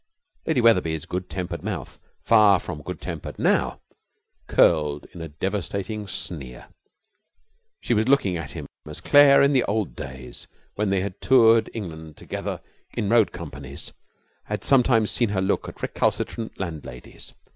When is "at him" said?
8.35-8.65